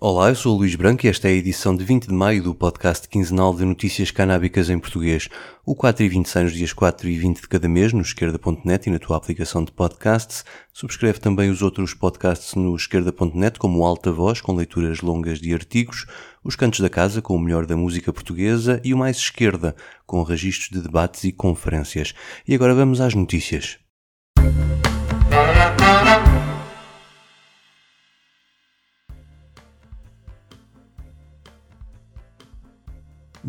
[0.00, 2.40] Olá, eu sou o Luís Branco e esta é a edição de 20 de maio
[2.40, 5.28] do podcast quinzenal de notícias canábicas em português.
[5.66, 8.86] O 4 e 20 sai nos dias 4 e 20 de cada mês no esquerda.net
[8.86, 10.44] e na tua aplicação de podcasts.
[10.72, 15.52] Subscreve também os outros podcasts no esquerda.net, como o Alta Voz, com leituras longas de
[15.52, 16.06] artigos,
[16.44, 19.74] os Cantos da Casa, com o melhor da música portuguesa, e o Mais Esquerda,
[20.06, 22.14] com registros de debates e conferências.
[22.46, 23.80] E agora vamos às notícias.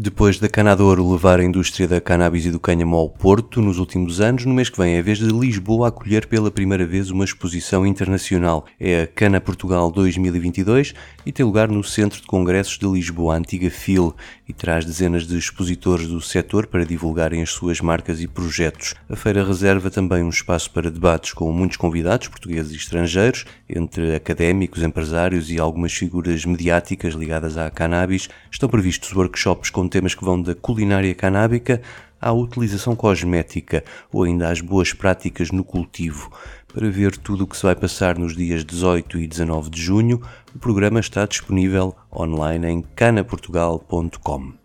[0.00, 4.20] Depois da Canador levar a indústria da cannabis e do cânhamo ao Porto nos últimos
[4.20, 7.24] anos, no mês que vem é a vez de Lisboa acolher pela primeira vez uma
[7.24, 8.64] exposição internacional.
[8.78, 10.94] É a Cana Portugal 2022
[11.26, 14.14] e tem lugar no Centro de Congressos de Lisboa, a antiga FIL,
[14.48, 18.94] e traz dezenas de expositores do setor para divulgarem as suas marcas e projetos.
[19.10, 24.14] A feira reserva também um espaço para debates com muitos convidados, portugueses e estrangeiros, entre
[24.14, 28.28] académicos, empresários e algumas figuras mediáticas ligadas à cannabis.
[28.50, 31.82] Estão previstos workshops com temas que vão da culinária canábica
[32.20, 36.30] à utilização cosmética ou ainda às boas práticas no cultivo.
[36.72, 40.20] Para ver tudo o que se vai passar nos dias 18 e 19 de junho,
[40.54, 44.57] o programa está disponível online em canaportugal.com.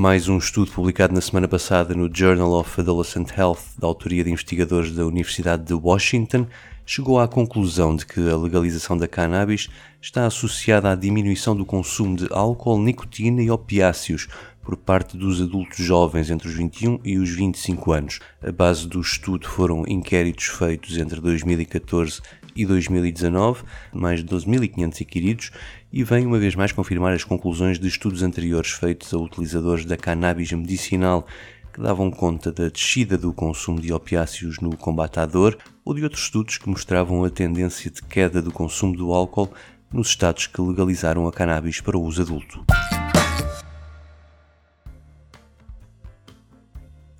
[0.00, 4.30] Mais um estudo publicado na semana passada no Journal of Adolescent Health, da autoria de
[4.30, 6.46] investigadores da Universidade de Washington,
[6.86, 9.68] chegou à conclusão de que a legalização da cannabis
[10.00, 14.28] está associada à diminuição do consumo de álcool, nicotina e opiáceos
[14.62, 18.20] por parte dos adultos jovens entre os 21 e os 25 anos.
[18.40, 22.20] A base do estudo foram inquéritos feitos entre 2014
[22.58, 25.50] e 2019, mais de 12.500 inquiridos,
[25.92, 29.96] e vem uma vez mais confirmar as conclusões de estudos anteriores feitos a utilizadores da
[29.96, 31.24] cannabis medicinal
[31.72, 36.02] que davam conta da descida do consumo de opiáceos no combate à dor ou de
[36.02, 39.48] outros estudos que mostravam a tendência de queda do consumo do álcool
[39.92, 42.64] nos estados que legalizaram a cannabis para o uso adulto.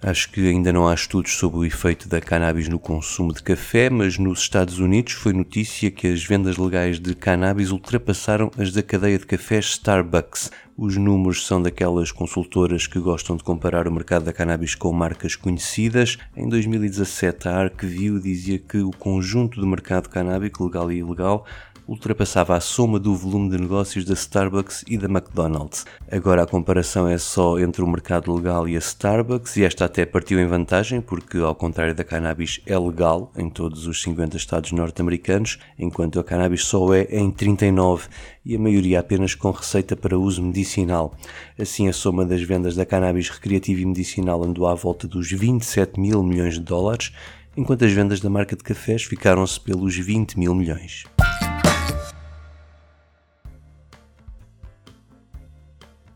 [0.00, 3.90] Acho que ainda não há estudos sobre o efeito da cannabis no consumo de café,
[3.90, 8.80] mas nos Estados Unidos foi notícia que as vendas legais de cannabis ultrapassaram as da
[8.80, 10.52] cadeia de cafés Starbucks.
[10.76, 15.34] Os números são daquelas consultoras que gostam de comparar o mercado da cannabis com marcas
[15.34, 16.16] conhecidas.
[16.36, 21.44] Em 2017, a ArcView dizia que o conjunto do mercado canábico, legal e ilegal,
[21.88, 25.86] ultrapassava a soma do volume de negócios da Starbucks e da McDonald's.
[26.12, 30.04] Agora a comparação é só entre o mercado legal e a Starbucks e esta até
[30.04, 34.70] partiu em vantagem porque, ao contrário da cannabis, é legal em todos os 50 estados
[34.70, 38.08] norte-americanos, enquanto a cannabis só é em 39
[38.44, 41.14] e a maioria apenas com receita para uso medicinal.
[41.58, 45.98] Assim, a soma das vendas da cannabis recreativa e medicinal andou à volta dos 27
[45.98, 47.12] mil milhões de dólares,
[47.56, 51.04] enquanto as vendas da marca de cafés ficaram-se pelos 20 mil milhões.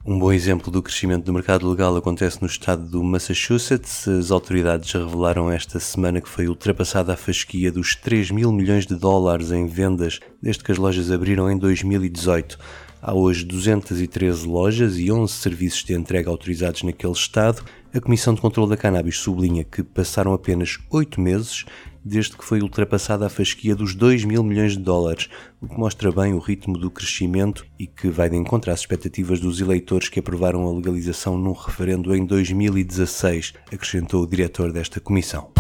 [0.05, 4.09] Um bom exemplo do crescimento do mercado legal acontece no estado do Massachusetts.
[4.09, 8.97] As autoridades revelaram esta semana que foi ultrapassada a fasquia dos 3 mil milhões de
[8.97, 12.59] dólares em vendas desde que as lojas abriram em 2018.
[13.01, 17.63] Há hoje 213 lojas e 11 serviços de entrega autorizados naquele estado.
[17.95, 21.65] A Comissão de Controlo da Cannabis sublinha que passaram apenas 8 meses
[22.05, 25.29] desde que foi ultrapassada a fasquia dos 2 mil milhões de dólares,
[25.61, 29.41] o que mostra bem o ritmo do crescimento e que vai de encontro às expectativas
[29.41, 35.51] dos eleitores que aprovaram a legalização num referendo em 2016, acrescentou o diretor desta comissão.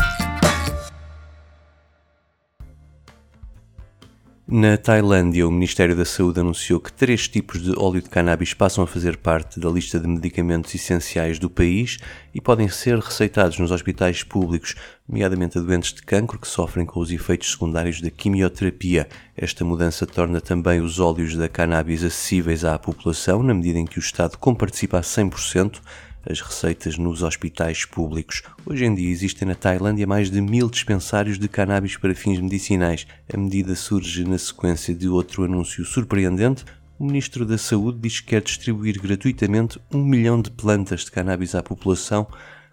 [4.54, 8.84] Na Tailândia, o Ministério da Saúde anunciou que três tipos de óleo de cannabis passam
[8.84, 11.96] a fazer parte da lista de medicamentos essenciais do país
[12.34, 14.74] e podem ser receitados nos hospitais públicos,
[15.08, 19.08] nomeadamente a doentes de cancro que sofrem com os efeitos secundários da quimioterapia.
[19.34, 23.98] Esta mudança torna também os óleos da cannabis acessíveis à população, na medida em que
[23.98, 25.80] o Estado comparticipa a 100%
[26.28, 28.42] as receitas nos hospitais públicos.
[28.64, 33.06] Hoje em dia existem na Tailândia mais de mil dispensários de cannabis para fins medicinais.
[33.32, 36.64] A medida surge na sequência de outro anúncio surpreendente.
[36.98, 41.54] O Ministro da Saúde diz que quer distribuir gratuitamente um milhão de plantas de cannabis
[41.54, 42.26] à população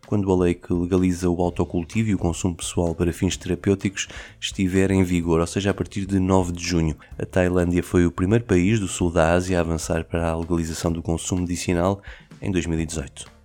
[0.09, 4.07] quando a lei que legaliza o autocultivo e o consumo pessoal para fins terapêuticos
[4.41, 6.97] estiver em vigor, ou seja, a partir de 9 de junho.
[7.15, 10.91] A Tailândia foi o primeiro país do sul da Ásia a avançar para a legalização
[10.91, 12.01] do consumo medicinal
[12.41, 13.38] em 2018.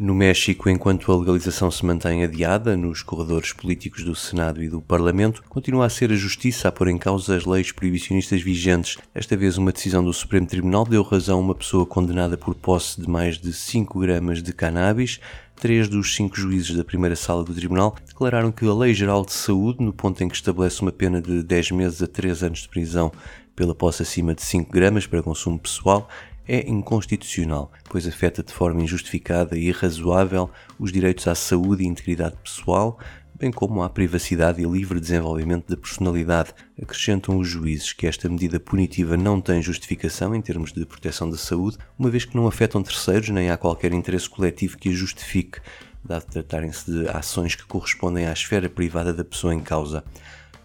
[0.00, 4.80] No México, enquanto a legalização se mantém adiada nos corredores políticos do Senado e do
[4.80, 8.96] Parlamento, continua a ser a Justiça a pôr em causa as leis proibicionistas vigentes.
[9.12, 13.00] Esta vez, uma decisão do Supremo Tribunal deu razão a uma pessoa condenada por posse
[13.00, 15.18] de mais de 5 gramas de cannabis.
[15.56, 19.32] três dos cinco juízes da primeira sala do tribunal declararam que a Lei Geral de
[19.32, 22.68] Saúde, no ponto em que estabelece uma pena de 10 meses a 3 anos de
[22.68, 23.10] prisão
[23.56, 26.08] pela posse acima de 5 gramas para consumo pessoal,
[26.48, 32.36] é inconstitucional, pois afeta de forma injustificada e irrazoável os direitos à saúde e integridade
[32.42, 32.98] pessoal,
[33.38, 36.52] bem como à privacidade e livre desenvolvimento da personalidade.
[36.82, 41.36] Acrescentam os juízes que esta medida punitiva não tem justificação em termos de proteção da
[41.36, 45.60] saúde, uma vez que não afetam terceiros nem há qualquer interesse coletivo que a justifique,
[46.04, 50.02] dado tratarem-se de ações que correspondem à esfera privada da pessoa em causa.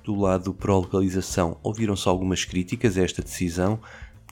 [0.04, 3.80] Do lado pró-legalização, ouviram-se algumas críticas a esta decisão,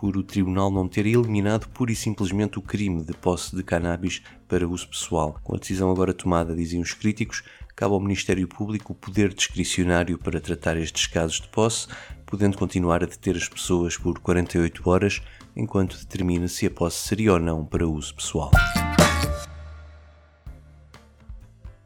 [0.01, 4.23] por o tribunal não ter eliminado pura e simplesmente o crime de posse de cannabis
[4.47, 5.39] para uso pessoal.
[5.43, 7.43] Com a decisão agora tomada, dizem os críticos,
[7.75, 11.87] cabe ao Ministério Público o poder discricionário para tratar estes casos de posse,
[12.25, 15.21] podendo continuar a deter as pessoas por 48 horas,
[15.55, 18.49] enquanto determina se a posse seria ou não para uso pessoal.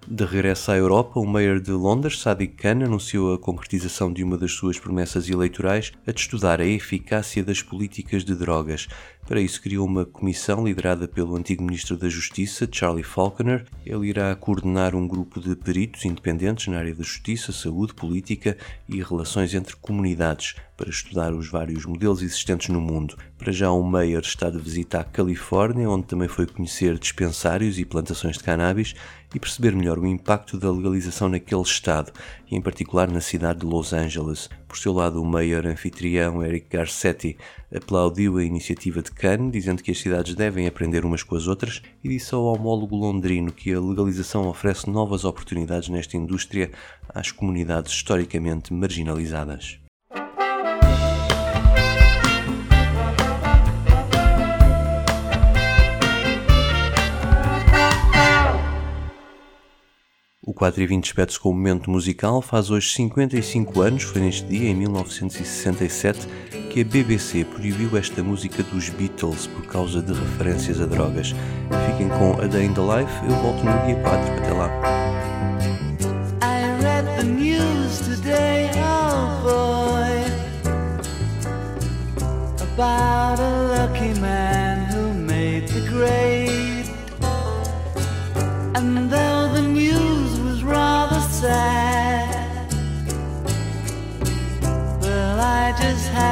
[0.08, 4.38] De regresso à Europa, o mayor de Londres, Sadiq Khan, anunciou a concretização de uma
[4.38, 8.88] das suas promessas eleitorais a de estudar a eficácia das políticas de drogas.
[9.28, 13.66] Para isso, criou uma comissão liderada pelo antigo Ministro da Justiça, Charlie Falconer.
[13.84, 18.56] Ele irá coordenar um grupo de peritos independentes na área da justiça, saúde, política
[18.88, 23.18] e relações entre comunidades para estudar os vários modelos existentes no mundo.
[23.40, 27.86] Para já, o Mayer está de visita à Califórnia, onde também foi conhecer dispensários e
[27.86, 28.94] plantações de cannabis
[29.36, 32.14] e perceber melhor o impacto da legalização naquele estado,
[32.50, 34.50] e em particular na cidade de Los Angeles.
[34.66, 37.38] Por seu lado, o Mayor anfitrião Eric Garcetti
[37.76, 41.82] aplaudiu a iniciativa de Cannes, dizendo que as cidades devem aprender umas com as outras,
[42.02, 46.72] e disse ao homólogo londrino que a legalização oferece novas oportunidades nesta indústria
[47.10, 49.85] às comunidades historicamente marginalizadas.
[60.56, 62.42] 4 e 20 despede com o momento musical.
[62.42, 66.28] Faz hoje 55 anos, foi neste dia, em 1967,
[66.70, 71.36] que a BBC proibiu esta música dos Beatles por causa de referências a drogas.
[71.92, 74.34] Fiquem com A Day in the Life, eu volto no dia 4.
[74.34, 74.70] Até lá.
[76.42, 80.24] I read the news today, oh boy,
[82.62, 83.55] about a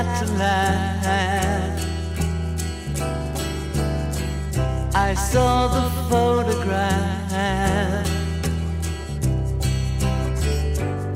[0.04, 1.80] had to laugh.
[4.96, 8.08] I saw the photograph.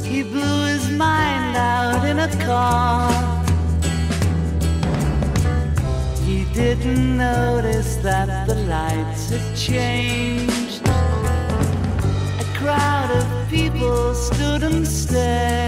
[0.04, 3.12] He blew his mind out in a car.
[6.25, 15.67] He didn't notice that the lights had changed A crowd of people stood and stared.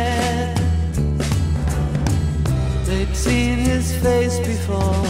[2.99, 5.05] They'd seen his face before.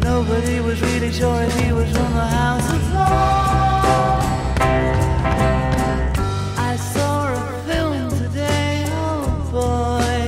[0.00, 4.60] Nobody was really sure if he was from the House of Lords.
[6.56, 10.22] I saw a film today, oh boy.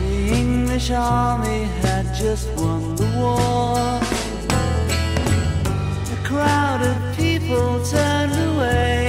[0.00, 4.00] The English army had just won the war.
[6.10, 9.05] A crowd of people turned away.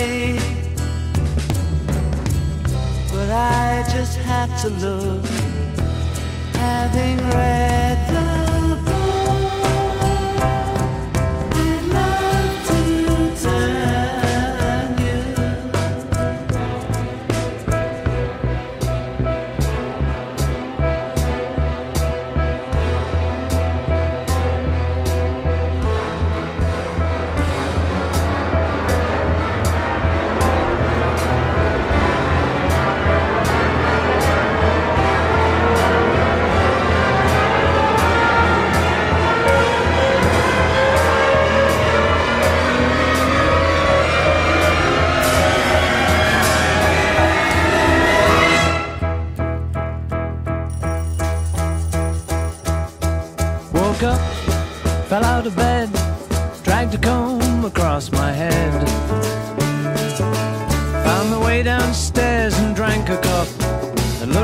[3.39, 5.23] I just had to look,
[6.55, 8.66] having read the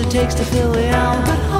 [0.00, 1.50] It takes to fill the alcohol.